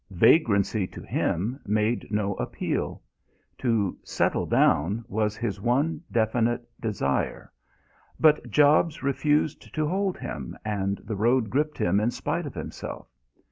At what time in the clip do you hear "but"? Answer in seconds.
8.19-8.49